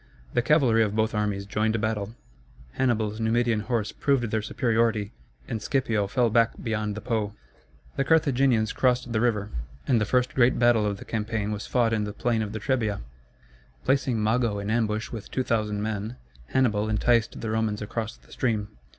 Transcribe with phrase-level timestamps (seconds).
[0.33, 2.15] The cavalry of both armies joined battle,
[2.71, 5.11] Hannibal's Numidian horse proved their superiority,
[5.47, 7.35] and Scipio fell back beyond the Po.
[7.97, 9.51] The Carthaginians crossed the river,
[9.87, 12.57] and the first great battle of the campaign was fought in the plain of the
[12.59, 13.01] Trebia.
[13.85, 16.15] Placing Mago in ambush with 2,000 men,
[16.47, 18.69] Hannibal enticed the Romans across the stream.